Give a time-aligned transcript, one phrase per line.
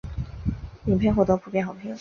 [0.87, 1.87] 影片获得普遍好评。